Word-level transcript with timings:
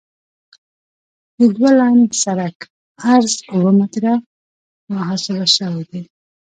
د 1.37 1.39
دوه 1.55 1.71
لاین 1.79 1.99
سرک 2.21 2.57
عرض 3.11 3.33
اوه 3.53 3.71
متره 3.79 4.13
محاسبه 4.91 5.45
شوی 5.55 5.83
دی 5.89 6.01